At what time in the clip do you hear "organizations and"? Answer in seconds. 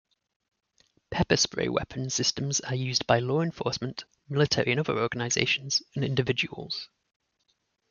4.97-6.03